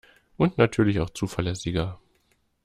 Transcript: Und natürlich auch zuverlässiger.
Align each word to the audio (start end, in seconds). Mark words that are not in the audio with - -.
Und 0.35 0.57
natürlich 0.57 0.99
auch 0.99 1.11
zuverlässiger. 1.11 1.99